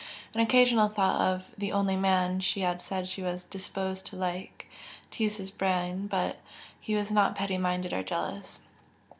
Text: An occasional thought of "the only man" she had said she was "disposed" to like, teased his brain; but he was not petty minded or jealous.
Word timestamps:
An 0.33 0.39
occasional 0.41 0.89
thought 0.89 1.21
of 1.21 1.51
"the 1.59 1.71
only 1.71 1.95
man" 1.95 2.39
she 2.39 2.61
had 2.61 2.81
said 2.81 3.07
she 3.07 3.21
was 3.21 3.43
"disposed" 3.43 4.03
to 4.07 4.15
like, 4.15 4.65
teased 5.11 5.37
his 5.37 5.51
brain; 5.51 6.07
but 6.07 6.37
he 6.79 6.95
was 6.95 7.11
not 7.11 7.35
petty 7.35 7.59
minded 7.59 7.93
or 7.93 8.01
jealous. 8.01 8.61